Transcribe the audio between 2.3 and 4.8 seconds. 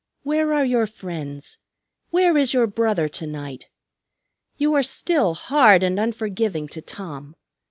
is your brother to night? You